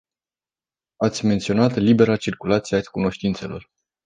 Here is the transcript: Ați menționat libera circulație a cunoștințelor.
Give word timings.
Ați 0.97 1.25
menționat 1.25 1.75
libera 1.75 2.15
circulație 2.17 2.77
a 2.77 2.81
cunoștințelor. 2.81 3.69